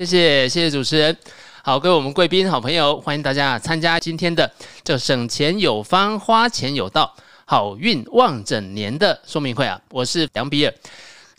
[0.00, 1.14] 谢谢谢谢主持人。
[1.62, 4.50] 好，各位我们贵宾、好朋友，欢迎大家参加今天的
[4.82, 9.78] 这省钱有方、花钱有道、好运旺整年的说明会啊！
[9.90, 10.72] 我是梁比尔。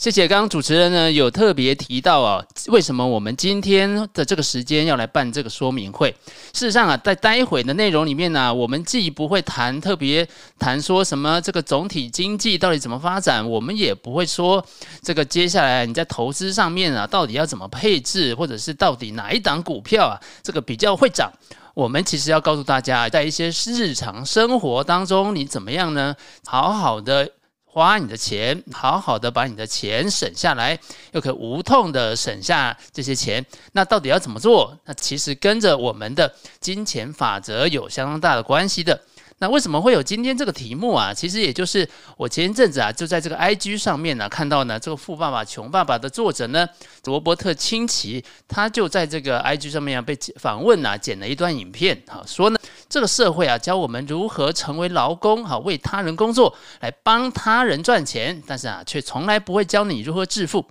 [0.01, 6.09] 谢谢，刚刚主持人呢有特别提到啊，为什么我们今天的这个时间要来办这个说明会？
[6.53, 10.27] 事实上啊，在待会的内容里面呢、我们既不会谈特别
[10.57, 14.65] 谈说什么这个总体经济到底怎么发展，我们也不会说
[15.03, 21.31] 这个接下来你在投资上面啊，到底要怎么配置，或者是到底哪一档股票啊，这个比较会涨。
[21.75, 26.15] 我们其实要告诉大家，在一些日常生活当中，你怎么样呢？
[26.47, 27.33] 好好的。
[27.73, 30.77] 花你的钱，好好的把你的钱省下来，
[31.13, 33.45] 又可以无痛的省下这些钱。
[33.71, 34.77] 那到底要怎么做？
[34.83, 39.01] 那其实跟着我们的金钱法则有相当大的关系的。
[39.37, 41.11] 那为什么会有今天这个题目啊？
[41.11, 46.67] 其实也就是我前一阵子啊，就在这个 IG 上面呢，看到呢这个《富爸爸穷爸爸》的作者呢，
[47.05, 52.59] 罗伯特清崎，他就在这个 IG 上面啊被访问啊，剪了一段影片，好说呢，
[52.91, 60.65] 这个社会啊教我们如何成为劳工，好为他人工作，来帮他人赚钱，但是啊却从来不会教你如何致富。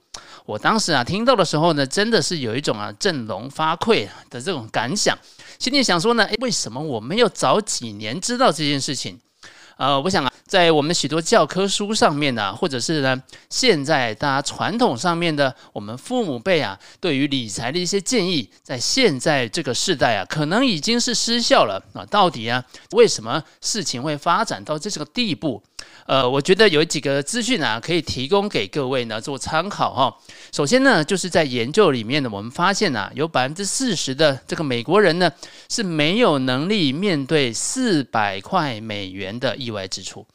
[0.44, 5.16] 我当时啊听到的时候呢，真的是有一种啊振聋发聩的这种感想。
[5.58, 9.18] 心里想说呢，诶，为什么我没有早几年知道这件事情？
[9.80, 22.04] 呃，我想啊，在我们许多教科书上面呢，或者是呢，现在大家传统上面的，我们父母辈啊，对于理财的一些建议，在现在这个时代啊，可能已经是失效了啊。
[22.04, 25.62] 到底啊，为什么事情会发展到这个地步？
[26.06, 30.16] 呃，我觉得有几个资讯啊，可以提供给各位呢做参考哈。
[30.52, 35.30] 首先呢，就是在研究里面呢，我们发现啊，有百分之四十的这个美国人呢
[35.68, 40.26] 是没有能力面对四百块美元的意外支出。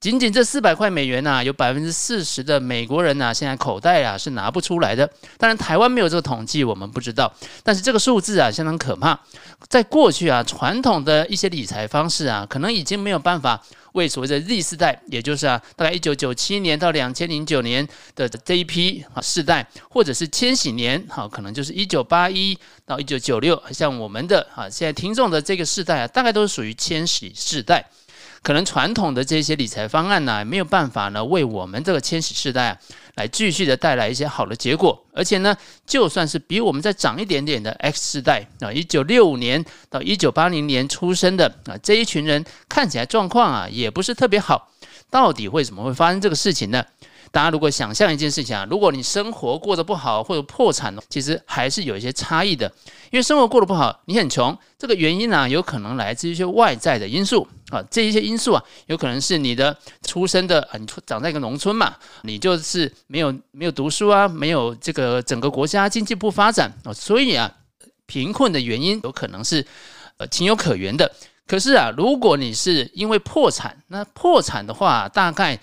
[0.00, 5.04] 仅仅这四百块美元呐，有百分之四十的美国人呐，现在口袋啊是拿不出来的。
[5.36, 7.30] 当然，台湾没有这个统计，我们不知道。
[7.64, 9.18] 但是这个数字啊相当可怕。
[9.68, 13.60] 在过去啊，传统的一些理财方式啊，可能已经没有办法
[13.98, 22.56] 为所谓的 Z 世代，也就是啊，大概一九九七年到两千零九年的这一批啊世代，或者是千禧年，好，可能就是一九八一
[22.86, 27.84] 到一九九六，像我们的啊现在听众的这个世代啊，大概都是属于千禧世代。
[28.42, 32.78] 可能传统的这些理财方案呢，没有办法呢，为我们这个千禧世代啊，
[33.16, 35.04] 来继续的带来一些好的结果。
[35.12, 35.56] 而且呢，
[35.86, 44.70] 就算是比我们再长一点点的 X 世代啊，一九六五年到一九八零年出生的啊，这一群人看起来状况啊，也不是特别好。
[45.10, 46.84] 到底为什么会发生这个事情呢？
[47.30, 52.72] 大家如果想象一件事情啊，如果你生活过得不好或者破产，其实还是有一些差异的。
[53.10, 57.82] 因为生活过得不好，你很穷，这个原因呢、啊，有可能来自一些外在的因素啊。
[57.90, 67.50] 这一些因素啊，有可能是你的出生的啊，你长在一个农村嘛，你就是没有没有读书啊，没有这个整个国家经济不发展啊，所以啊，
[68.06, 69.66] 贫困的原因有可能是
[70.16, 71.10] 呃情有可原的。
[71.46, 75.58] 可是啊，如果你是因为破产，那破产的话，大概。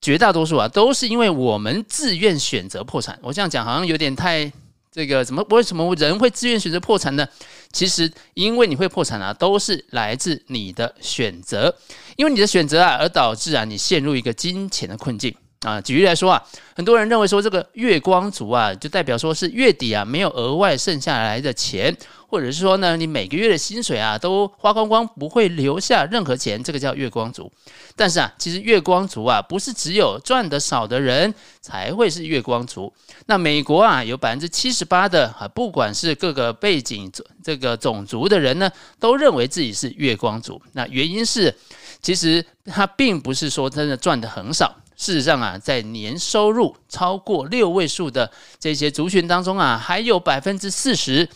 [0.00, 3.18] 绝大多数啊，都是因为我们自愿选择破产。
[3.22, 4.50] 我这样讲好像有点太
[4.92, 5.44] 这个怎么？
[5.50, 7.26] 为什么人会自愿选择破产呢？
[7.72, 11.74] 其实因为你会破产啊，都是来自你的选择，
[12.16, 15.34] 因为你的选择啊，而导致啊你陷入一个金钱的困境
[15.66, 15.80] 啊。
[15.80, 16.42] 举例来说啊，
[16.74, 21.96] 很多人认为说这个月光族啊，就代表说是月底啊没有额外剩下来的钱。
[22.28, 27.50] 或者是说呢，你每个月的薪水啊都花光光，不会留下任何钱，这个叫月光族。
[27.94, 32.92] 但是啊，其实月光族啊，不是只有赚得少的人才会是月光族。
[33.26, 37.10] 那美国啊，有百分之七十八的啊，不管是各个背景
[37.44, 40.60] 这个种族的人呢，都认为自己是月光族。
[40.72, 41.54] 那原因是，
[42.02, 44.74] 其实他并不是说真的赚得很少。
[44.96, 51.28] 事实上啊，在年收入超过六位数的这些族群当中啊，还有百分之四十。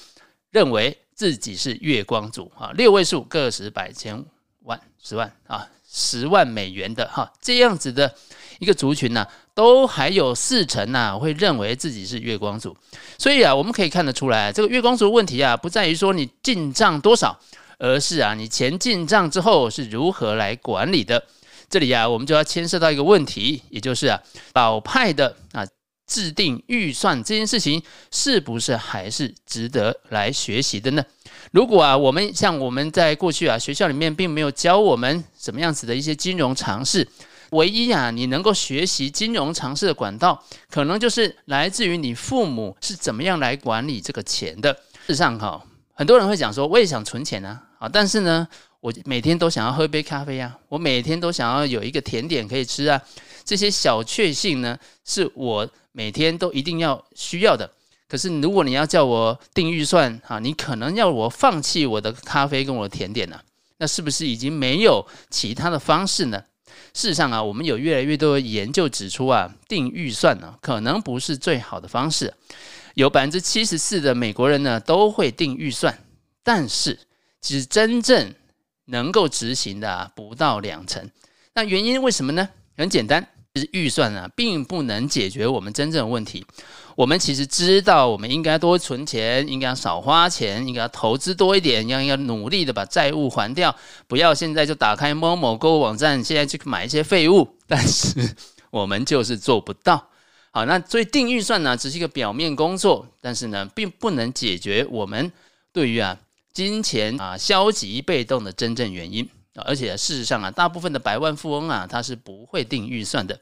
[0.53, 4.25] 认为自己是月光族啊，六位数个十百千
[4.65, 8.12] 万十万啊，十万美元的哈，这样子的
[8.59, 12.77] 一个族群呢，都还有四成呢会认为自己是月光族。
[13.16, 17.39] 所以啊，我们可以看得出来，这个月光族问题啊，不在于说你进账多少，
[17.78, 21.24] 而是啊，你钱进账之后是如何来管理的。
[21.71, 24.21] 这里啊，我们就要牵涉到一个问题，也就是啊，
[24.53, 25.65] 老派的啊。
[26.07, 27.81] 制定预算这件事情
[28.11, 31.05] 是不是还是值得来学习的呢？
[31.53, 37.07] 如果啊，我们像我们在过去啊，学校里面并没有教我们什么样子的一些金融常识，
[37.51, 44.72] 唯一啊，你能够学习金融常识的管道，可能就是来自于你父母是怎么样来管理这个钱的。
[44.72, 45.65] 事实上哈，
[45.95, 48.47] 很多人会讲说，我也想存钱啊，啊，但是呢，
[48.78, 53.03] 我每天都想要喝一杯咖啡啊，我每天都想要有一个甜点可以吃啊，
[53.44, 55.68] 这些小确幸呢，是我。
[55.92, 57.68] 每天都一定要需要的，
[58.09, 63.41] 可是如果你要叫我定预算啊，你可能要我放弃我的咖啡跟我的甜点呢？
[63.78, 66.41] 那是不是已经没有其他的方式呢？
[66.94, 72.33] 事实上啊，我们有越来越多的研究指出啊，定预算呢，可能不是最好的方式。
[72.94, 75.98] 有百分之七十四的美国人呢都会定预算，
[76.44, 77.00] 但是
[77.41, 78.34] 其实真正
[78.87, 81.10] 能够执行的不到两成。
[81.54, 82.48] 那原因为什么呢？
[82.77, 83.27] 很简单。
[83.53, 86.47] 其实预算啊，并不能解决我们真正的问题。
[86.95, 93.75] 我们其实知道，我们应该多存钱，应该要少花钱，应该要投资多一点，要要努力的把债务还掉，
[94.07, 97.57] 不要现在就打开某某购物网站，现在去买一些废物。
[97.66, 98.36] 但是
[98.71, 100.09] 我们就是做不到。
[100.53, 105.33] 好，那所以定预算呢，只是一个表面工作，但是呢，并不能解决我们
[105.72, 106.16] 对于啊
[106.52, 109.28] 金钱啊消极被动的真正原因。
[109.66, 113.38] 而且事实上啊，大部分的百万富翁啊，他是不会定预算的。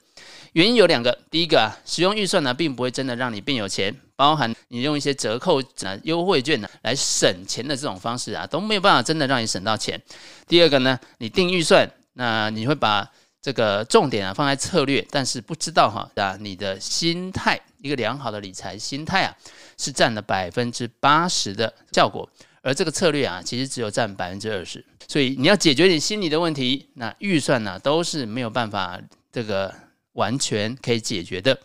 [0.52, 10.00] 原因有两个，第一个啊，使用预算呢，并不会真的让你变有钱，包含你用一些折扣啊、优惠券呢来省钱的这种方式啊，都没有办法真的让你省到钱。
[10.49, 13.08] 第二个呢，你定预算，那你会把
[13.40, 19.37] 这个重点啊放在策略，但是不知道哈啊，你的心态，一个良好的理财心态啊，
[19.76, 22.28] 是占了百分之八十的效果。
[22.69, 29.00] 而这个策略啊，其实只有占百分之二十，所以你要解决你心理的问题，那预算呢、都是没有办法
[29.32, 29.75] 这个
[30.12, 31.59] 完全可以解决的。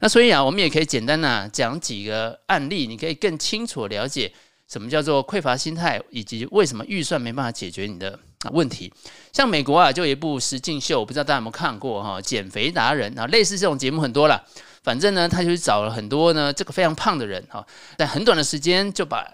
[0.00, 4.32] 那所以啊，我们也可以简单呢、讲几个案例，你可以更清楚了解
[4.66, 8.18] 什么叫做匮乏心态，以及为什么预算没办法解决你的
[8.50, 8.92] 问题。
[9.32, 14.44] 像美国啊，就有一部实境秀，我不知道大家有没有看过哈，减肥达人啊，类似这种节目很多了。
[14.82, 17.64] 反正呢，他就找了很多呢这个非常胖的人哈，
[17.96, 19.24] 在很短的时间就把。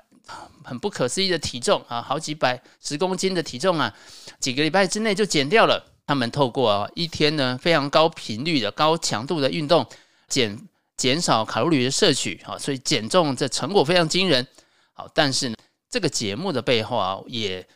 [0.64, 3.94] 很不可思议的体重啊，好几百十公斤的体重啊，
[4.40, 5.92] 几个礼拜之内就减掉了。
[6.06, 9.84] 他们透过啊一天呢非常高频率的高强度的运动，
[10.28, 10.56] 减
[10.96, 14.46] 减少卡路里的摄取啊，所以减重这成果非常惊人。
[14.92, 15.56] 好，但是呢，
[15.90, 17.66] 这个节目的背后啊，也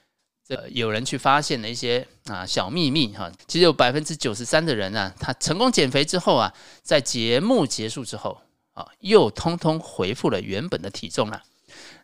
[0.46, 3.30] 这有人去发现了一些啊小秘密哈。
[3.48, 8.40] 其实有百分之九十三的人啊，他成功减肥之后啊，在节目结束之后
[8.74, 11.42] 啊，又通通恢复了原本的体重了。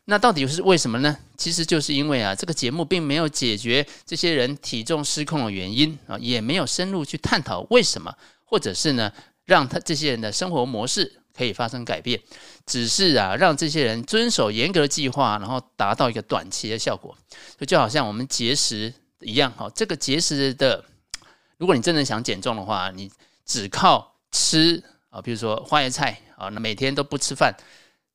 [0.08, 1.18] 那到底是为什么呢？
[1.36, 8.14] 其实就是因为啊，这个节目并没有解决这些人体重失控的原因啊，也没有深入去探讨为什么，
[8.44, 9.12] 或者是呢，
[9.44, 12.20] 让他这些人的生活模式可以发生改变，
[12.64, 17.16] 只是啊，让这些人遵守严格的计划，然后达到一个短期的效果。
[17.58, 20.84] 就就好像我们节食一样，哈，这个节食的，
[21.58, 23.10] 如果你真的想减重的话，你
[23.44, 24.80] 只靠吃
[25.10, 27.52] 啊，比如说花椰菜啊，那每天都不吃饭。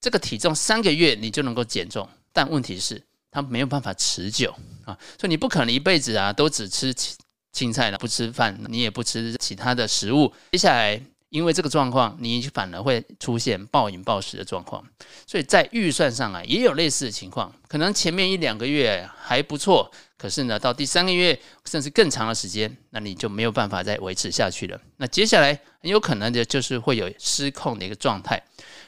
[0.02, 4.54] 这个体重三个月你就能够减重，但问题是它没有办法持久
[4.84, 7.16] 啊，所以你不可能一辈子啊都只吃青
[7.54, 10.34] 青菜了，不吃饭，你也不吃其他的食物。
[10.54, 11.00] 接下来
[11.30, 14.84] 因为这个状况，你反而会出现暴饮暴食的状况。
[15.28, 24.82] 所以在预算上啊也有类似的情况，可能前面一两个月还不错，可是呢到第三个月甚至更长的时间，那你就没有办法再维持下去了。
[24.98, 28.42] 那接下来很有可能的就是会有失控的一个状态。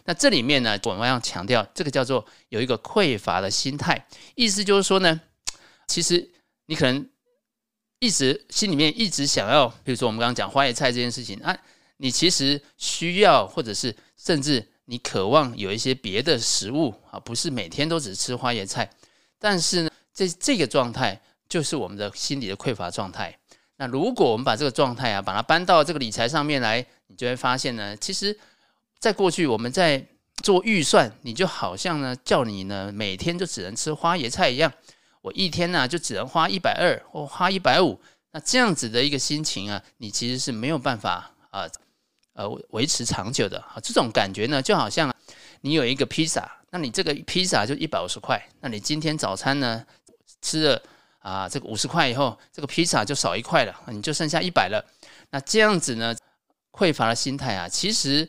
[0.06, 4.06] 那这里面呢，我们要强调，这个叫做有一个匮乏的心态，
[4.36, 5.22] 意思就是说呢，
[5.88, 6.30] 其实
[6.66, 7.10] 你可能
[8.00, 11.58] 一直心里面一直想要，比如说我们刚刚讲花椰菜这件事情啊，
[11.98, 18.90] 你其实需要，或者是甚至你渴望有一些别的食物啊，不是每天都只吃花椰菜，
[19.40, 23.40] 但是呢，这这个状态就是我们的心理的匮乏状态。
[23.78, 28.38] 那如果我们把这个状态啊，把它搬到这个理财上面来，你就会发现呢，其实。
[29.04, 30.02] 在过去，我们在
[30.44, 34.72] 做预算，你就好像呢，叫你呢每天就只能吃花椰菜一样。
[35.22, 38.00] 我一天呢就只能花一百二或花一百五，
[38.32, 41.68] 那这样子的一个心情啊，你其实是没有办法啊
[42.32, 43.76] 呃维持长久的啊。
[43.84, 45.14] 这种感觉呢，就好像
[45.60, 49.86] 你有一个披萨，那你这个披萨就一百五十块，那你今天早餐呢
[50.42, 50.82] 吃了
[51.20, 54.82] 啊这个五十块以后，这个披萨就少一块了，你就剩下一百了。
[55.32, 56.16] 那这样子呢，
[56.72, 58.26] 匮乏的心态啊，其实。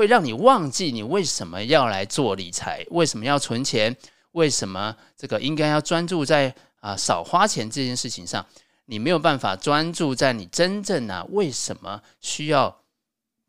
[0.00, 3.94] 会让你忘记你为什么要来做理财，为什么要存钱，
[4.32, 8.46] 为什么这个应该要专注在啊少花钱这件事情上，
[8.86, 12.74] 你没有办法专注在你真正啊为什么需要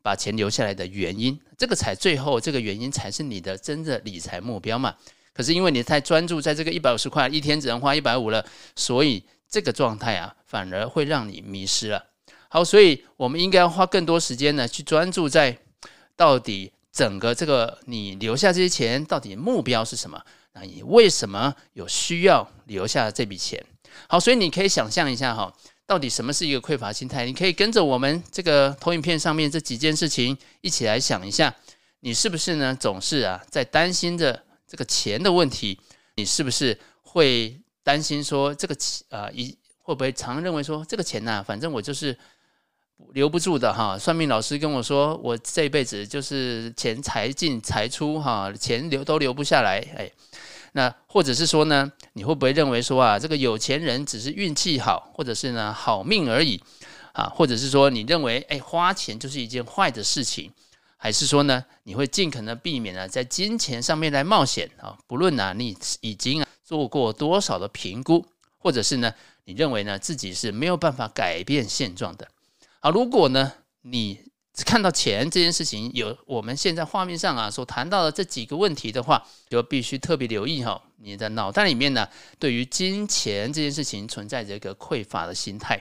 [0.02, 4.94] 把钱留下来的原因，这个才最后这个原因才是你的真正理财目标嘛。
[5.32, 8.44] 可是因为你太专注在这个一百五十块，一天只能花一百五了，
[8.76, 12.04] 所以这个状态啊反而会让你迷失了。
[12.50, 15.56] 好，所以我们应该要花更多时间呢去专注在。
[16.16, 20.22] 到底整个这个你留下这些钱，到底目标是什么？
[20.52, 23.64] 那你为什么有需要留下这笔钱？
[24.06, 25.52] 好，所以你可以想象一下哈，
[25.86, 27.24] 到底什么是一个匮乏心态？
[27.24, 31.54] 你可以跟着我们这个投影片上面这几件事情一起来想一下。
[32.00, 32.76] 你是不是呢？
[32.78, 35.78] 总是啊，在担心着这个钱的问题？
[36.16, 42.18] 你是不是会担心说这个钱啊，一会不会常认为说这个钱呐，反正我就是
[43.12, 43.98] 留不住的哈。
[43.98, 49.78] 算命老师跟我说，我这辈子就是钱财进财出哈，钱留都留不下来。
[49.96, 50.10] 哎，
[50.72, 56.62] 那或者是说呢，你会不会认为说啊，这个有钱人只是运气好，或者是呢好命而已
[57.12, 57.24] 啊？
[57.24, 60.50] 或者是说你认为哎，花钱就是一件坏的事情？
[60.96, 64.96] 还是说呢，你会尽可能避免呢，在金钱上面来冒险啊？
[65.08, 68.24] 不论呢，你已经啊做过多少的评估，
[68.56, 69.12] 或者是呢，
[69.44, 72.28] 你认为呢自己是没有办法改变现状的。
[72.84, 74.18] 好，如果呢你
[74.66, 82.08] 看到钱这件事情有我们现在画面上啊所谈到的这几个问题的话，就必须特别留意哈，你的脑袋里面呢
[82.40, 85.80] 对于金钱这件事情存在着一个匮乏的心态。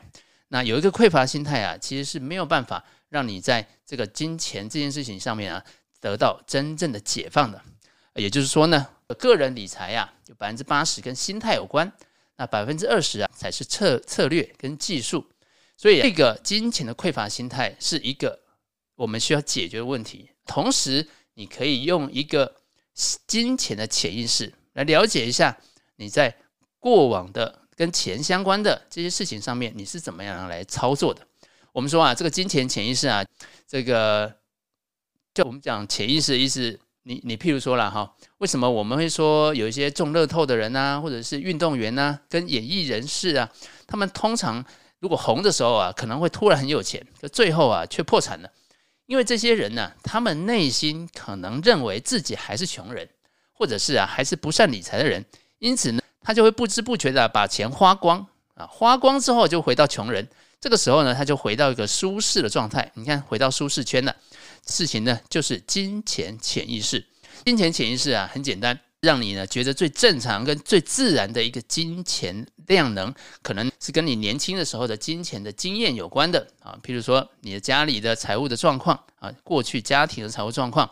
[0.50, 2.84] 那有一个匮乏心态啊，其实是没有办法。
[3.10, 5.66] 让你在这个金钱这件事情上面啊，
[6.00, 7.62] 得到真正的解放的。
[8.14, 11.92] 也就是说呢，个人理财啊，有百分之八十跟心态有关，
[12.38, 15.26] 那百分之二十啊才是策策略跟技术。
[15.82, 18.40] 所以这个金钱的匮乏心态是一个
[18.94, 20.30] 我们需要解决的问题。
[20.46, 22.58] 同时，你可以用一个
[23.26, 25.58] 金钱的潜意识来了解一下
[25.96, 26.38] 你在
[26.78, 31.26] 过往的跟钱相关的这些事情上面，你是怎么样来操作的。
[31.74, 33.26] 我们说啊，这个金钱潜意识啊，
[33.68, 34.32] 这个
[35.34, 43.52] 就我们讲潜意识的意思，你你譬如说了哈，为什么我们会说有一些中乐透的人啊，或者是运动员啊，跟演艺人士啊，
[43.88, 44.64] 他们通常
[45.02, 48.50] 如果红的时候啊，可能会突然很有钱，可最后啊却破产了，
[49.08, 53.10] 因为这些人呢，他们内心可能认为自己还是穷人，
[53.52, 55.26] 或者是啊还是不善理财的人，
[55.58, 60.28] 因此呢，他就会不知不觉的把钱花光啊，花光之后就回到穷人。
[60.60, 62.92] 这个时候呢，他就回到一个舒适的状态。
[62.94, 64.16] 你看，回到舒适圈了。
[64.68, 67.04] 事情呢，就是金钱潜意识。
[67.44, 76.78] 金钱潜意识啊，很简单，让你呢觉得最正常跟最自然的一个金钱量能，可能是跟你年轻的时候的金钱的经验有关的啊。
[76.84, 80.90] 譬如说，你的家里的财务的状况啊，过去家庭的财务状况。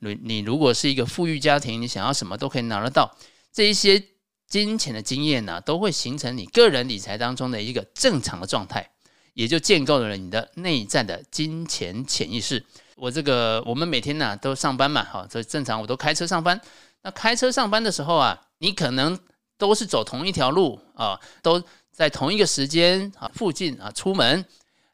[0.00, 3.16] 你你如果是一个富裕家庭，你想要什么都可以拿得到。
[3.52, 4.02] 这一些
[4.48, 8.90] 金钱的经验呢，都会形成你个人理财当中的一个正常的状态。
[9.34, 12.62] 也就建构了你的内在的金钱潜意识。
[12.96, 16.60] 我这个，我们每天呢都上班嘛，哈，这正常，我都开车上班。
[17.02, 19.18] 那开车上班的时候啊，你可能
[19.58, 24.44] 都是走同一条路啊，都在同一个时间啊附近啊出门。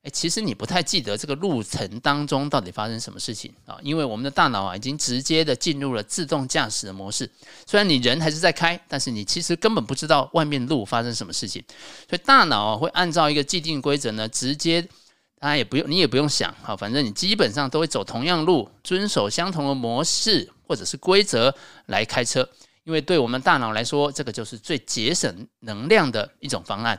[0.03, 3.77] 哎其实你不太记得这个路程当中到底发生什么事情啊？
[3.83, 7.29] 因为我们的大脑啊已经直接的进入了自动驾驶的模式。
[7.67, 11.63] 虽然你人还是在开，但是你其实根本不知道外面路发生什么事情。
[12.09, 14.81] 所以大脑啊会按照一个既定规则呢，直接
[15.41, 21.53] 当然也不用你也不用想哈，反正你基本上都会走同样路，遵守相同的模式或者是规则
[21.87, 22.49] 来开车。
[22.85, 26.99] 因为对我们大脑来说，这个就是最节省能量的一种方案。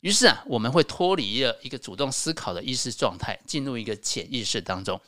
[0.00, 5.00] 于是啊，我们会脱离了一个主动思考的意识状态，进入一个潜意识当中。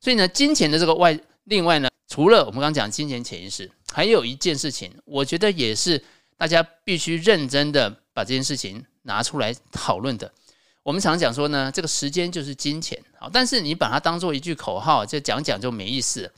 [0.00, 6.02] 所以呢，金钱的这个外，另外呢，除了我们刚刚讲金钱潜意识，还有一件事情，我觉得也是
[6.36, 10.30] 大家必须认真的把这件事情拿出来讨论的。
[10.82, 16.30] 我们常讲说呢，这个时间就是金钱，好，但是你把它当做一句口号，就讲讲就没意思。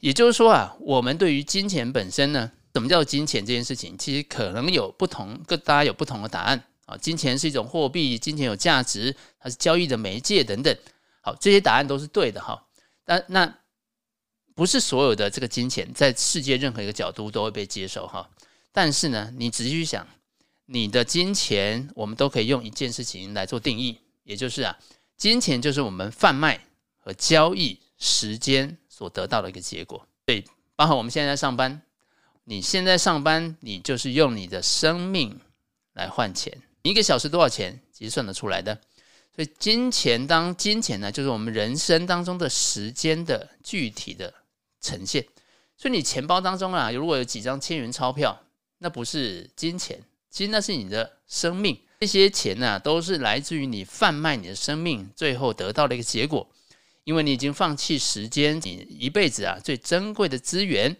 [0.00, 6.62] 也就是说啊，我们对于金钱本身呢，什么叫金钱这件事情，其实可能有不同，各大家有不同的答案。
[6.84, 10.76] 啊，金钱是一种货币，金钱有价值，它是交易的媒介等等。
[11.20, 12.64] 好，这些答案都是对的哈。
[13.04, 13.58] 但那
[14.54, 18.30] 不是所有的这个金钱在世界任何一个角度都会被接受哈。
[18.70, 20.06] 但是呢，你仔细去想，
[20.66, 24.78] 你的金钱，我们都可以用一件事情来做定义，也就是啊，
[25.16, 26.60] 金钱就是我们贩卖
[26.98, 30.08] 和交易时间所得到的一个结果。
[30.24, 30.42] 对，
[30.74, 31.82] 包括我们现在在上班，
[32.44, 35.38] 你现在上班，你就是用你的生命
[35.92, 36.56] 来换钱。
[36.80, 37.78] 一个小时多少钱？
[37.92, 38.74] 其实算得出来的。
[39.34, 44.32] 所以金钱当金钱呢，就是我们人生当中的时间的具体的
[44.80, 45.26] 呈现。
[45.76, 48.40] 所以你钱包当中啊，如果有几张千元钞票，
[48.78, 51.78] 那不是金钱，其实那是你的生命。
[52.00, 56.48] 这些钱呢，都是来自于你贩卖你的生命，最后得到的一个结果。
[57.06, 60.94] 因为你已经放弃时间，你一辈子啊最珍贵的资源，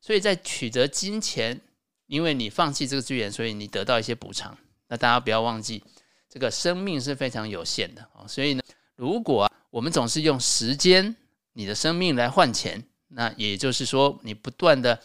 [0.00, 1.60] 所以在取得金钱，
[2.08, 4.58] 因为你放弃这个资源，所以你得到一些补偿。
[4.88, 5.80] 那大家不要忘记，
[6.28, 8.62] 这个生命是非常有限的啊，所以呢，
[8.96, 11.14] 如果啊，我们总是用时间、
[11.52, 15.00] 你的生命来换钱，那也就是说，你不断的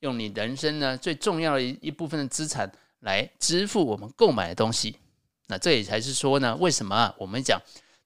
[0.00, 4.94] 用你人生呢最重要的一一部分的资产来支付我们购买的东西，
[5.46, 7.58] 那这也才是说呢，为什么，我们讲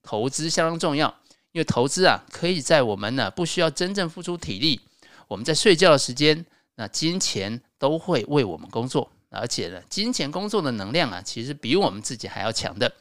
[0.05, 1.13] 投资相当重要，
[1.57, 4.79] 因为投资啊，可以在我们呢不需要真正付出体力，
[5.27, 6.45] 我们在睡觉的时间，
[6.75, 12.93] 那金钱都会为我们工作，而且呢，金钱工作的能量啊，其实比我们自己还要强的。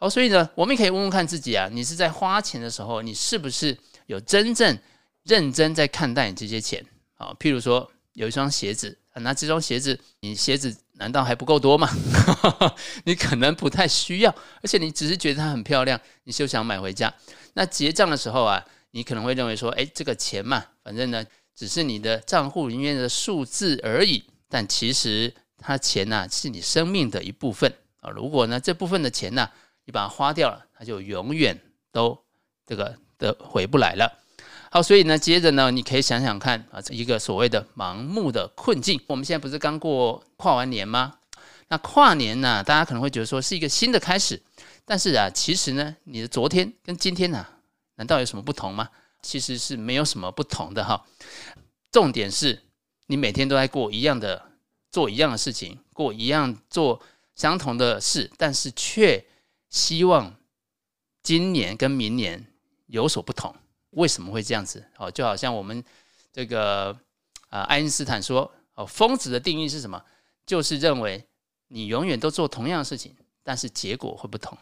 [0.00, 4.76] 好，所以呢，我们也可以问问看自己啊，你是在花钱的时候，你是不是有真正
[5.22, 6.84] 认真在看待你这些钱？
[7.18, 11.88] 啊，譬如说有一双鞋子，那这双鞋子，你鞋子难道还不够多吗？
[13.06, 17.14] 你可能不太需要，而且你只是觉得它很漂亮，你就想买回家。
[17.54, 24.22] 那结账的时候啊，你可能会认为说，诶，这个钱嘛，反正呢，只是你的账户里面的数字而已。
[24.48, 28.10] 但其实它钱呐，是你生命的一部分啊。
[28.10, 29.48] 如果呢，这部分的钱呐，
[29.84, 31.58] 你把它花掉了，它就永远
[31.90, 32.16] 都
[32.66, 34.12] 这个的回不来了。
[34.70, 39.00] 好，所以呢，接着呢，你可以想想看啊，这一个所谓的盲目的困境。
[39.06, 41.14] 我们现在不是刚过跨完年吗？
[41.68, 44.40] 那跨年呢，大家可能会觉得说是一个新的开始。
[44.84, 47.46] 但是啊，其实呢，你的昨天跟今天呢，
[47.94, 48.90] 难道有什么不同吗？
[49.22, 51.06] 其实是没有什么不同的哈。
[51.90, 52.62] 重点是
[53.06, 54.50] 你每天都在过一样的，
[54.90, 57.00] 做一样的事情，过一样做
[57.34, 59.24] 相同的事，但是却
[59.70, 60.36] 希望
[61.22, 62.46] 今年跟明年
[62.86, 63.54] 有所不同。
[63.90, 64.84] 为什么会这样子？
[64.98, 65.82] 哦，就好像我们
[66.30, 66.94] 这个
[67.48, 70.04] 啊，爱因斯坦说，哦，疯子的定义是什么？
[70.44, 71.26] 就是认为
[71.68, 74.58] 你永远都做同样的事情，但是结果会不同。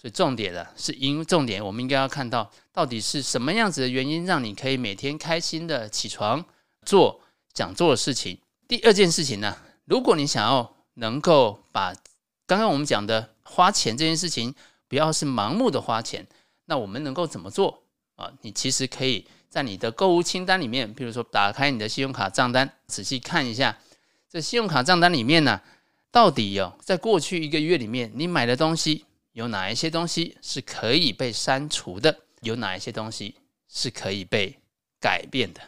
[0.00, 6.42] 所以重点呢，是因重点，我们应该要看到到底是什么样子的原因，让你可以每天开心的起床
[6.86, 7.20] 做
[7.52, 8.38] 想做的事情。
[8.66, 11.92] 第二件事情呢，如果你想要能够把
[12.46, 14.54] 刚刚我们讲的花钱这件事情，
[14.88, 16.26] 不要是盲目的花钱，
[16.64, 17.82] 那我们能够怎么做
[18.16, 18.32] 啊？
[18.40, 23.76] 你其实可以在你的购物清单里面，比如说打开你的信用卡账单，仔细看一下
[24.30, 25.60] 这信用卡账单里面呢，
[26.10, 29.04] 到底有在过去一个月里面你买的东西。
[29.32, 32.16] 有哪一些东西是可以被删除的？
[32.42, 33.36] 有哪一些东西
[33.68, 34.58] 是可以被
[34.98, 35.60] 改变的？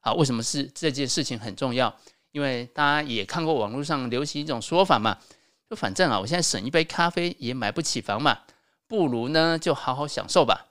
[0.00, 1.94] 好，为什么是这件事情很重要？
[2.32, 5.18] 因为大家也看过网络上流行一种说法嘛，
[5.68, 8.38] 就反正啊，我现在省一杯咖啡也买不起房嘛，
[8.86, 10.66] 不如呢就好好享受吧。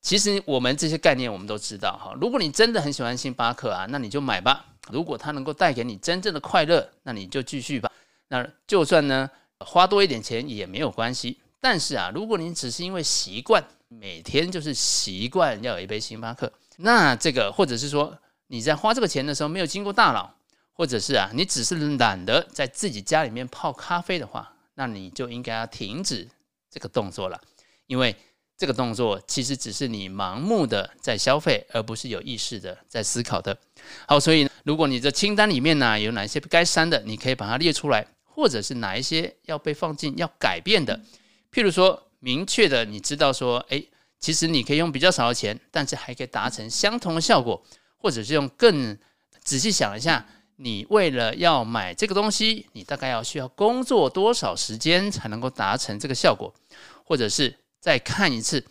[0.00, 2.12] 其实我们这些概念我们都知道哈。
[2.20, 4.64] 如果你真的很喜欢星巴克啊，那你就买吧。
[4.90, 7.92] 如果它能够带给你真正的快乐，那你就继续吧。
[8.28, 11.38] 那就算呢花多一点钱也没有关系。
[11.62, 20.34] 但是啊，如果你只是因为习惯，每天就是习惯要有一杯星巴克，那这个或者是说你在花这个钱的时候没有经过大脑，
[20.72, 26.28] 或者是啊，你只是懒得在自己家里面泡咖啡的话，那你就应该要停止
[26.68, 27.40] 这个动作了，
[27.86, 28.16] 因为
[28.56, 33.56] 这个动作其实只是你盲目的在消费，而不是有意识的在思考的。
[34.08, 41.00] 好，所以如果你的清单里面呢，有哪些该删的，你可以把它列出来，或者是哪一些要被放进要改变的。
[41.52, 47.62] 譬如说，明确的你知道说，诶，其实你可以用比较少的钱，但是还可以达成相同的效果，
[47.98, 48.98] 或者是用更
[49.42, 56.54] 仔细想一下，你为了要买这个东西，你大概要需要工作多少时间才能够达成这个效果，
[57.04, 58.64] 或者是再看一次，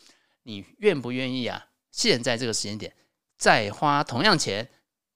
[0.43, 1.67] 你愿不愿意啊？
[1.91, 2.91] 现在这个时间点
[3.37, 4.67] 再花同样钱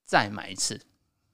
[0.05, 0.79] 再买一次，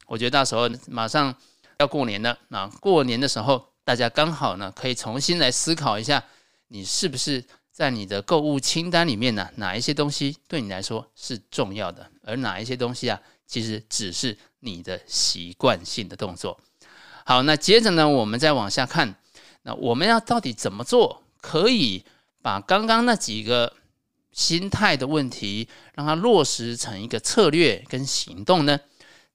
[0.07, 1.35] 我觉得到时候马上
[1.79, 3.70] 要过年了，那过年的时候。
[3.91, 6.23] 大家刚好呢，可以重新来思考一下，
[6.69, 9.49] 你是不是在你的购物清单里面呢？
[9.57, 16.57] 哪一些东西对你来说是重要的，而哪一些东西啊，其实只是你的习惯性的动作。
[17.25, 19.13] 好，那接着呢，我们再往下看，
[19.63, 22.05] 那我们要到底怎么做，可以
[22.41, 23.73] 把刚刚那几个
[24.31, 28.79] 心态的问题，让它落实成一个策略跟行动呢？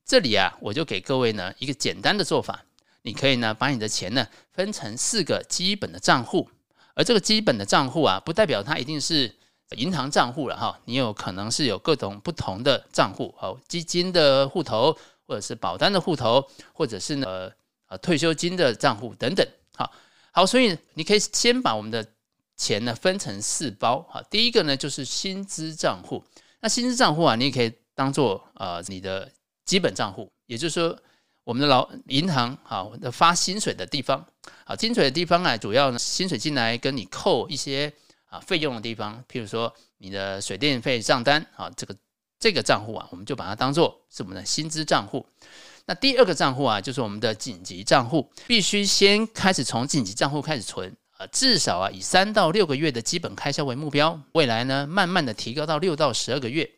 [0.07, 2.65] 这里啊，我就给各位呢一个简单的做法。
[3.07, 6.51] 你可以呢，把你的钱呢分成四个基本的账户，
[6.93, 9.33] 而这个基本的账户啊，不代表它一定是
[9.77, 10.77] 银行账户了哈。
[10.87, 14.93] 你有可能是有各种不同的账户，哦，基金的户头，
[15.25, 17.49] 或者是保单的户头，或者是呢
[17.87, 19.47] 呃退休金的账户等等。
[19.77, 19.89] 好，
[20.33, 22.05] 好，所以你可以先把我们的
[22.57, 24.01] 钱呢分成四包。
[24.11, 26.25] 哈，第一个呢就是薪资账户，
[26.61, 29.31] 那薪资账户啊，你也可以当做呃你的
[29.65, 30.99] 基本账户，也就是说。
[31.47, 34.27] 我们的老银行好的发薪水的地方，
[34.65, 37.93] 啊，薪水的地方啊，主要呢薪水进来跟你扣一些
[38.29, 41.97] 啊费用的地方，譬如说你的水电费账单啊，这个
[42.41, 45.25] 这个账户啊，我们就把它当做是我们的薪资账户。
[45.85, 56.69] 那第二个账户啊，就是我们的紧急账户，必须先开始从紧急账户开始存啊，至少啊以三到六个月的基本开销为目标，未来呢慢慢的提高到六到十二个月。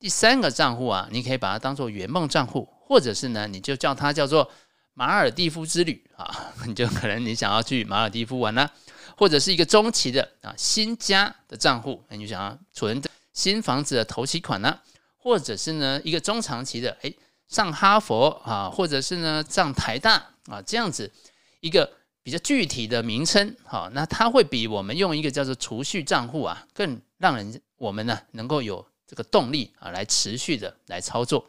[0.00, 2.66] 第三个账户啊，你可以把它当做圆梦账户。
[2.88, 4.50] 或者是呢，你就叫它叫做
[4.94, 6.34] 马尔地夫之旅啊，
[6.66, 8.70] 你就可能你想要去马尔地夫玩啦，
[9.14, 13.02] 或者是一个中期的啊新家的账户，你就想要存
[13.34, 14.78] 新房子的头期款呢、
[15.18, 17.14] 或者是呢一个中长期的，诶，
[17.46, 20.14] 上哈佛啊，或者是呢上台大
[20.46, 21.12] 啊这样子
[21.60, 31.46] 一个比较具体的名称，好，那它会比我们用一个叫做储蓄账户啊，更让人我们呢能够有这个动力啊来持续的来操作。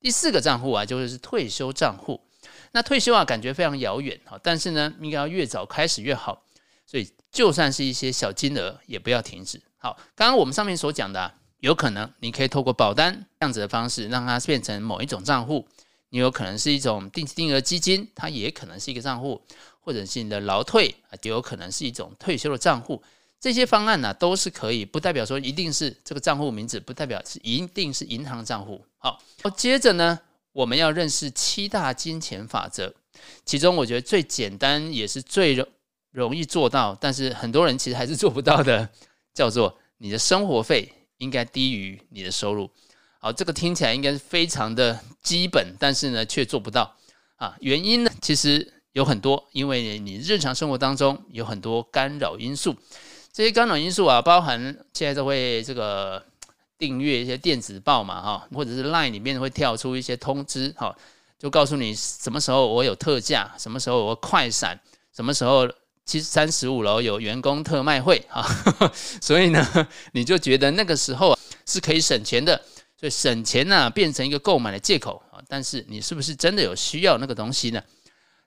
[0.00, 2.20] 第四个账户啊，就是退休账户。
[2.72, 6.44] 那退休啊，感觉非常遥远哈，但是呢，应该要越早开始越好。
[6.86, 9.60] 所以，就算是一些小金额，也不要停止。
[9.78, 15.66] 好，刚刚我们上面所讲的，有可能你可以透过保单这样子的方式，让它变成某一种账户。
[16.10, 19.42] 你有可能是一种定期定额基金，它也可能是一个账户，
[19.80, 23.02] 或者是你的劳退啊，就有可能是一种退休的账户。
[23.40, 28.84] 这些方案呢、都是可以，不代表说一定是这个账户名字，不代表是一定是银行账户。
[29.42, 30.20] 好，接着呢。
[30.52, 32.90] 我们要认识七大金钱法则，
[33.44, 35.68] 其中我觉得最简单也是最容
[36.10, 38.88] 容易做到，但是很多人其实还是做不到的，
[39.34, 42.70] 叫做你的生活费应该低于你的收入。
[43.18, 46.96] 好，这个听起来应该是非常的基本，但是呢却做不到
[47.36, 47.54] 啊。
[47.60, 52.74] 原因呢其实有很多，因为你日常生活当中有很多干扰因素，
[53.30, 54.58] 这些干扰因素啊，包含
[54.94, 56.24] 现在都会这个。
[56.78, 60.94] 订阅一些电子报嘛，哈，或者是 Line 里面会跳出一些通知，哈，
[61.38, 64.78] 就告诉你什么时候我有特价，什么时候我快闪，
[65.14, 65.66] 什么时候
[66.04, 68.46] 七三十五楼有员工特卖会，哈，
[69.22, 72.60] 所以呢，你就觉得那个时候是可以省钱的，
[73.00, 77.82] 所以省钱呢变成一个购买的借口啊，但是你是不是真的有需要那个东西呢？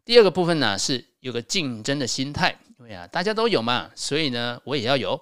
[0.06, 5.20] 第二个部分呢是有个竞争的心态，对啊，大家都有嘛，所以呢我也要有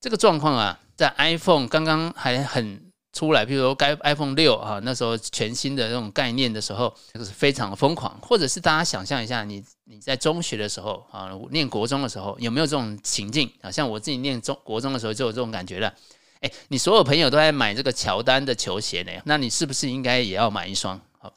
[0.00, 0.78] 这个状况啊。
[0.96, 8.18] 在 iPhone 刚刚还很出来，比如说该 iPhone 六啊，那时候全新的那种概念的时候，这个是非常疯狂。
[8.20, 13.70] 或者是大家想象一下，你你在中学的时候啊，念国中的时候，有没有这种情境啊？
[13.70, 15.94] 像我自己念中国中的时候就有这种感觉了。
[16.40, 21.00] 诶，你所有朋友都在买这个乔丹的球鞋呢，那你是不是应该也要买一双？
[21.18, 21.32] 好，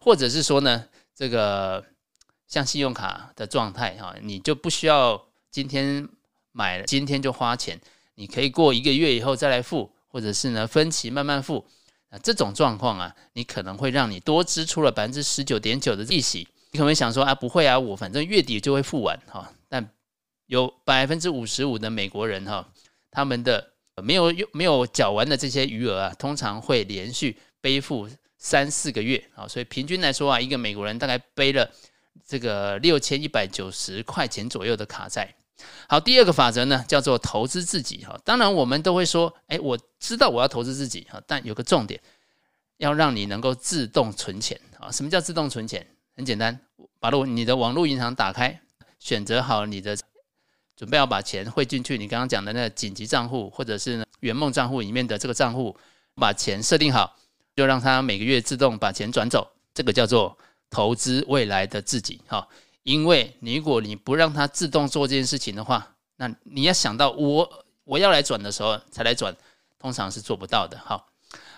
[0.00, 1.82] 或者是说呢，这个
[2.46, 6.06] 像信用卡的状态哈，你就不需要今天
[6.52, 7.80] 买了，今天就花钱。
[8.14, 11.66] 你可以过一个月以后再来付，或者是呢分期慢慢付。
[12.10, 16.46] 啊，这种状况啊，你可能会让你多支出了百分之十九点九的利息。
[16.70, 19.50] 你可能会想说啊，不会啊，我反正月底就会付完哈。
[19.66, 19.90] 但
[20.44, 22.68] 有百分之五十五的美国人哈，
[23.10, 23.72] 他们的
[24.02, 31.70] 没有没有缴完的这些余额啊，通常会连续背负三四个月啊，所以平均来说啊，一个美国人大概背了
[32.26, 35.34] 这个六千一百九十块钱左右的卡债。
[35.88, 38.18] 好，第二个法则呢，叫做投资自己哈。
[38.24, 42.00] 当然，我们都会说，哎，我知道我要投资自己哈，但有个重点，
[42.78, 44.90] 要让你能够自动存钱啊。
[44.90, 45.86] 什么叫自动存钱？
[46.16, 46.58] 很简单，
[47.00, 48.60] 把路你的网络银行打开，
[48.98, 49.96] 选择好你的，
[50.76, 55.76] 准备要把钱汇进去，你刚刚讲的那个紧急账户或者是圆梦账户里面的这个账户，
[56.16, 57.16] 把钱设定好，
[57.56, 60.36] 就让它每个月自动把钱转走，这个叫做
[60.68, 62.46] 投资未来的自己哈。
[62.82, 69.34] 因为如果你不让它自动做这件事情的话，那你要想到我我要来转的时候才来转，
[69.78, 70.78] 通常是做不到的。
[70.84, 71.08] 好，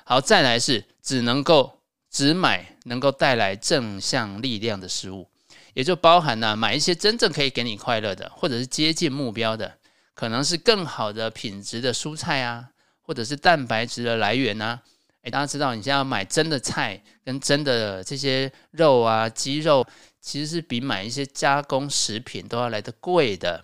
[0.05, 5.27] 好，再来是只能够只买能够带来正向力量的事物，
[5.73, 9.79] 也就包含了买一些真正可以给你快乐的，或者是接近目标的，
[10.15, 12.69] 可能是更好的品质的蔬菜啊，
[13.01, 14.81] 或者是蛋白质的来源啊。
[15.23, 19.87] 诶，大家知道你现在要买真的菜跟真的这些肉啊，鸡肉。
[20.25, 23.63] 其实是比买一些加工食品都要来得贵的，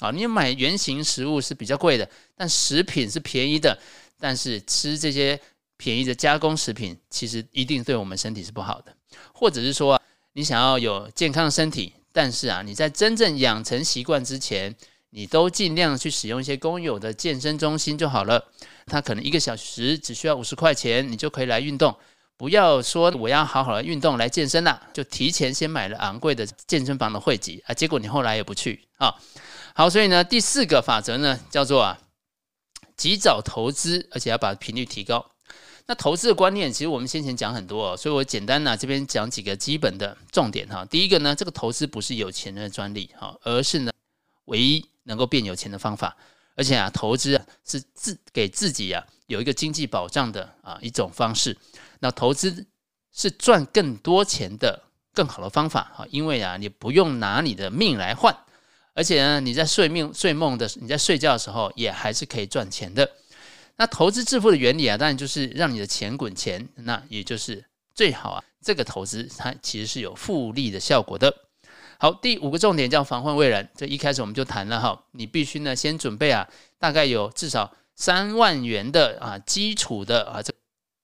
[0.00, 3.76] 啊，你买原型食物是比较贵的，但食品是便宜的。
[4.20, 5.40] 但是吃这些
[5.78, 8.94] 便宜的加工食品，其实一定对我们身体是不好的。
[9.32, 10.00] 或者是说，
[10.34, 14.76] 你想要有健康的身体，但是啊，你在真正养成习惯之前，
[15.10, 18.52] 你都尽量去使用一些公有的健身中心就好了。
[18.86, 21.96] 它可能一个小时只需要五十块钱，你就可以来运动。
[22.42, 29.14] 不要说我要好好的运动来健身了，就提前先买了昂贵的健身房的会籍啊，结果你后来也不去啊。
[29.76, 31.96] 好，所以呢，第四个法则呢叫做啊，
[32.96, 35.24] 及早投资，而且要把频率提高。
[35.86, 40.84] 那投资的观念，其实我们先前讲很多哦，所以我简单呢这边讲几个基本的重点哈。
[40.86, 43.92] 第一个呢，这个投资不是有钱人的专利哈，而是呢
[44.46, 46.16] 唯一能够变有钱的方法。
[46.56, 51.56] 而且啊，投资啊是自给自己啊有一个经济保障的啊一种方式。
[52.02, 52.66] 那投资
[53.12, 54.82] 是赚更多钱的
[55.14, 58.36] 更好的方法啊，因为啊，你不用拿你的命来换，
[58.92, 63.08] 而且呢，你在睡梦睡梦的你在睡觉的时候也还是可以赚钱的。
[63.76, 71.32] 那投资致富的原理啊，当然就是让你的钱滚钱，那也就是最好啊，这个投资它其实是有复利的效果的。
[71.98, 76.48] 好，第五个重点叫防患未然，这一开始我们就谈了哈，你必须呢先准备啊，
[76.80, 80.52] 大概有至少三万元的啊基础的啊这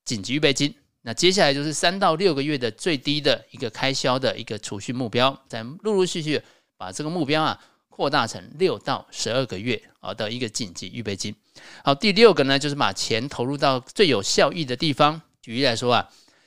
[0.05, 0.75] 紧急预备金。
[1.09, 6.39] 那接下来就是三到六个月的最低的一个开销的一个储蓄目标，再陆陆续续
[6.77, 11.35] 把这个目标啊扩大成六到十二个月啊的一个紧急预备金。
[11.83, 15.19] 好，第六个呢就是把钱投入到最有效益的地方。
[15.41, 16.07] 举例来说啊，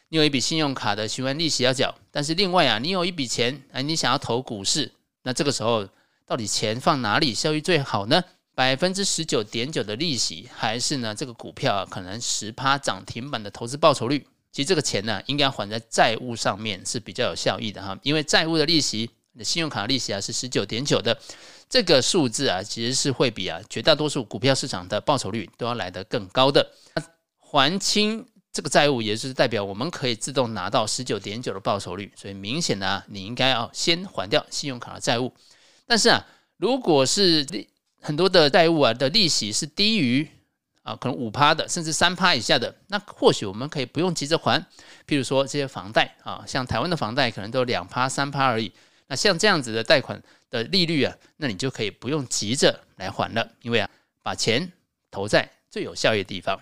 [0.09, 4.91] 你有一笔信用卡的循环利息要缴，但是另外啊，你有一笔钱哎，你想要投股市，
[5.23, 5.89] 那这个时候
[6.27, 8.23] 到底钱放哪里效益最好呢？
[8.53, 14.27] 百分之十九点九的利息，还是呢这个股票啊可能十趴涨停板的投资报酬率？
[14.51, 21.17] 其实这个钱呢，应该还在债务上面是比较有效益的哈，因为债务的利息，你的信用卡的利息啊是十九点九的，
[21.69, 26.69] 这个数字啊其实是会比啊绝大多数股票市场的报酬率都要来得更高的。
[27.39, 35.33] 还清这个债务，也就是代表我们可以自动拿到十九点九的报酬率，所以明显的啊，你应该要先还掉信用卡的债务。
[35.87, 36.25] 但是啊，
[36.57, 37.69] 如果是利
[38.01, 40.27] 很多的债务啊的利息是低于
[40.83, 44.59] 啊，可能五趴的，甚至三趴以下的，那或许我们可以不用急着还。
[45.07, 48.71] 譬如说这些房贷啊，像台湾的房贷可能都两趴三趴而已。
[49.05, 53.89] 那像这样子的贷款的利率啊，那你就可以不用急着来还了，因为啊，
[54.23, 54.71] 把钱
[55.11, 56.59] 投在最有效益的地方。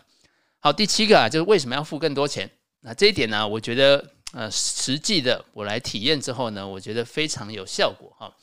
[0.59, 2.49] 好，第七个啊，就是为什么要付更多钱？
[2.81, 8.35] 那这一点呢，我觉得呃，实际的我来体验之后呢，我觉得非常有效果哈。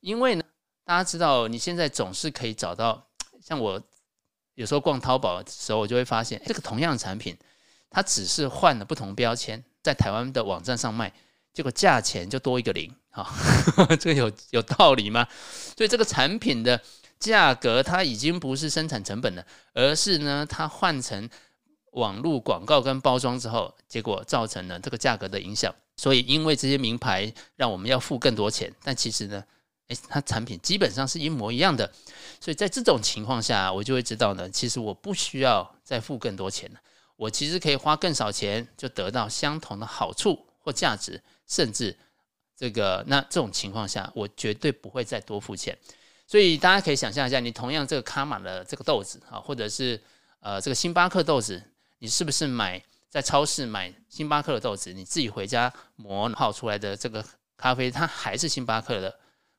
[0.00, 0.44] 因为呢，
[0.84, 3.06] 大家知道你现在总是可以找到
[3.40, 3.82] 像我。
[4.56, 7.36] 有时候逛淘宝的时候，我就会发现，这个同样的产品，
[7.88, 11.12] 它只是换了不同标签，在台湾的网站上卖，
[11.54, 13.30] 结果价钱就多一个零，哈，
[14.00, 15.28] 这个有有道理吗？
[15.76, 16.80] 所以这个产品的
[17.20, 21.28] 价格，它已经不是生产成本了，而是呢，它换成
[21.92, 25.74] 网络广告跟包装之后，结果造成了这个价格的影响。
[25.98, 29.42] 所以，因为这些名牌让我们要付更多钱，但其实呢，
[29.88, 31.88] 诶，它产品基本上是一模一样的，
[32.40, 36.80] 所以在这种情况下，我就会知道呢，其实我不需要再付更多钱了，
[37.14, 41.96] 我其实可以花更少钱就得到相同的好处或价值，甚至
[42.56, 45.78] 这个那这种情况下，我绝对不会再多付钱。
[46.26, 50.02] 所以大家可以想象一下，你同样这个卡玛的这个豆子啊，或者是
[50.40, 51.62] 呃这个星巴克豆子，
[52.00, 57.24] 你是不是买在超市买星巴克的豆子，你自己回家磨泡出来的这个
[57.56, 59.16] 咖啡，它还是星巴克的？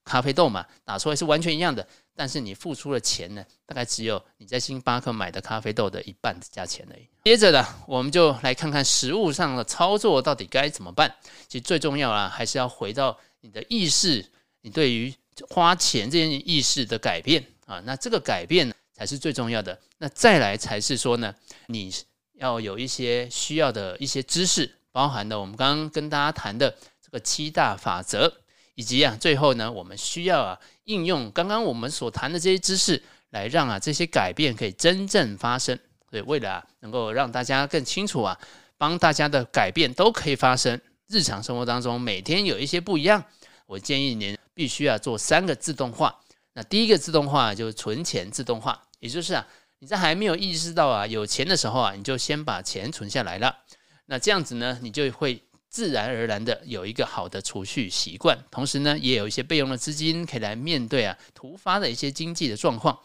[0.08, 7.08] 咖啡豆嘛，打出来是完全一样的，但是你付出的钱呢，大概只有你在星巴克买的咖啡豆的一半的价钱而已。
[7.26, 11.14] 接着呢，我们就来看看实物上的操作到底该怎么办。
[11.50, 14.26] 其实最重要啊，还是要回到你的意识，
[14.62, 15.14] 你对于
[15.50, 19.78] 花钱这件意识的改变啊，那这个改变才是最重要的。
[19.98, 21.36] 那再来才是说呢，
[21.68, 21.94] 你
[22.36, 28.34] 要有一些需要的一些知识，包含了我们刚刚跟大家谈的这个七大法则。
[28.78, 35.76] 以及啊，最后呢，我们需要啊，应用刚刚我们所谈的这些知识，来让啊这些改变可以真正发生。
[36.12, 38.38] 所以，为了啊能够让大家更清楚啊，
[38.78, 43.24] 帮大家的改变都可以发生，日常生活当中每天有一些不一样，
[43.66, 46.16] 我建议您必须要做三个自动化。
[46.54, 49.48] 那第一个自动化就是存钱自动化，也就是啊，
[49.80, 53.58] 你在还没有意识到啊有钱的时候啊，你就先把钱存下来了。
[54.06, 55.42] 那这样子呢，你就会。
[55.78, 62.98] 自然而然的有一个好的储蓄习惯，同时呢，也有一些备用的资金可以来面对啊突发的一些经济的状况。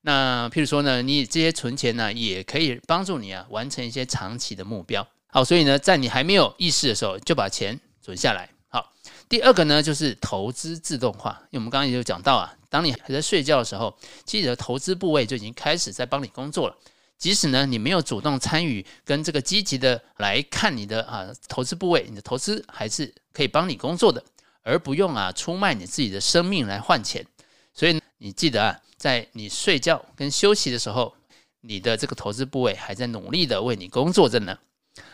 [0.00, 5.06] 那譬如说呢，你这些存钱呢，也可以帮助你啊完成一些长期的目标。
[5.26, 8.48] 好，所以呢，在你还没有意识的时候，就把钱存下来。
[8.70, 8.90] 好，
[9.28, 11.38] 第二个呢，就是投资自动化。
[11.50, 16.76] 因为我们刚刚也有讲到啊，当你还在睡觉的时候，其实投资部位就已经开始在帮你工作了。
[17.16, 24.22] 即使呢，你没有主动参与跟这个积极的来看你的啊投资部位，你的投资还是可以帮你工作的，
[24.62, 27.24] 而不用啊出卖你自己的生命来换钱。
[27.72, 31.14] 所以你记得啊，在你睡觉跟休息的时候，
[31.62, 34.58] 你的这个投资部位还在努力的为你工作着呢。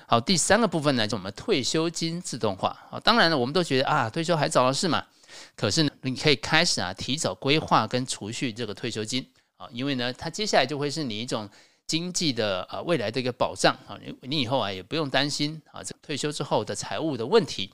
[0.09, 2.77] 好，第三个部分呢，就我们退休金自动化。
[2.91, 5.07] 好，当然了，我们都觉得啊，退休还早的事嘛。
[5.55, 9.25] 可是呢，你可以开始啊，提早规划跟储蓄这个退休金
[9.59, 11.49] 啊，因为呢，它接下来就会是你一种。
[11.91, 17.69] 经济的啊未来的一个保障啊，你你以后啊也不用担心啊这退休之后的财务的问题。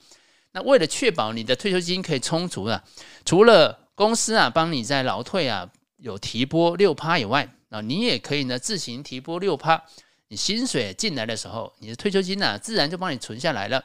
[0.53, 2.83] 那为了确保你的退休金可以充足啊，
[3.25, 9.83] 除了公司啊帮你在劳退啊有提拨六趴以外啊，你也可以呢自行提拨六趴。
[10.29, 13.83] 你薪水进来的时候，你的退休金呢自然就帮你存下来了。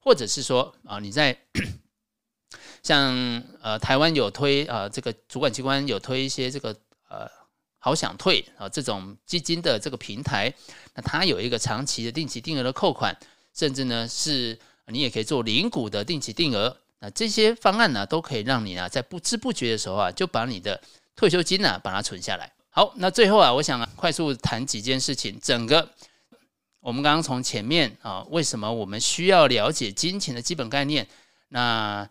[0.00, 1.36] 或者是说啊你在
[2.82, 3.14] 像
[3.60, 6.74] 呃台湾有推啊这个主管机关有推一些这个
[7.10, 7.28] 呃。
[7.78, 8.68] 好想退啊！
[8.68, 10.52] 这种基金的这个平台，
[10.94, 13.16] 那它有一个长期的定期定额的扣款，
[13.54, 20.80] 甚至呢是你也可以做零股的定期定额那这些方案呢，都可以让你啊，在不知不觉的时候啊，就把你的
[21.14, 22.50] 退休金呢，把它存下来。
[22.70, 25.38] 好，那最后啊，我想快速谈几件事情。
[25.40, 25.88] 整个
[26.80, 31.06] 我们刚刚从前面啊，为什么我们需要了解金钱的基本概念？
[31.50, 32.08] 那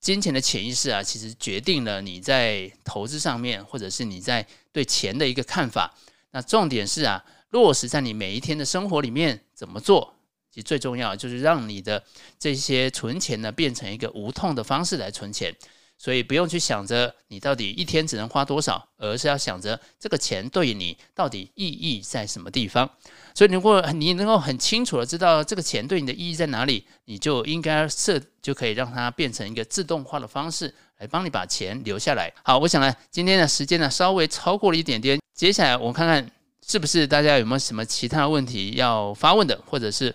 [0.00, 5.94] 金钱的潜意识啊，其实决定了你在投资上面，或者是你在对钱的一个看法。
[6.30, 10.14] 那重点是啊，落实在你每一天的生活里面怎么做？
[10.50, 12.02] 其实最重要就是让你的
[12.38, 15.54] 这些存钱呢，变成一个无痛的方式来存钱，
[15.98, 22.90] 所以不用去想着你到底一天只能花多少，而是要想着这个钱对你到底意义在什么地方。
[23.34, 32.32] 所以如果你能够很清楚的知道这个钱对你的意义在哪里，你就应该设就可以让它变成一个自动化的方式来帮你把钱留下来。
[32.42, 36.30] 好，我想呢，今天的时间呢稍微超过了一点点，接下来我看看
[36.66, 40.14] 是不是大家有没有什么其他问题要发问的，或者是。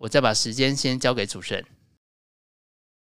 [0.00, 1.64] 我再把时间先交给主持人。